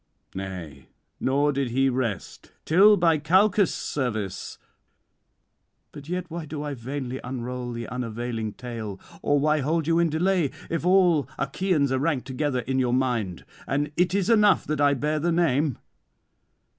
Nay, 0.33 0.87
nor 1.19 1.51
did 1.53 1.69
he 1.69 1.87
rest, 1.87 2.51
till 2.65 2.97
by 2.97 3.19
Calchas' 3.19 3.71
service 3.71 4.57
but 5.91 6.09
yet 6.09 6.25
why 6.27 6.43
do 6.47 6.63
I 6.63 6.73
vainly 6.73 7.19
unroll 7.23 7.71
the 7.71 7.87
unavailing 7.87 8.53
tale, 8.53 8.99
or 9.21 9.39
why 9.39 9.59
hold 9.59 9.85
you 9.85 9.99
in 9.99 10.09
delay, 10.09 10.49
if 10.71 10.87
all 10.87 11.29
Achaeans 11.37 11.91
are 11.91 11.99
ranked 11.99 12.25
together 12.25 12.61
in 12.61 12.79
your 12.79 12.95
mind, 12.95 13.45
and 13.67 13.91
it 13.95 14.15
is 14.15 14.27
enough 14.27 14.65
that 14.65 14.81
I 14.81 14.95
bear 14.95 15.19
the 15.19 15.31
name? 15.31 15.77